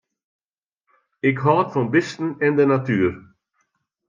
[1.29, 3.15] Ik hâld fan bisten en de natuer.